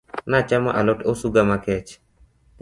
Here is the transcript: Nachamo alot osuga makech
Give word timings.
Nachamo 0.29 0.69
alot 0.79 0.99
osuga 1.11 1.39
makech 1.49 1.89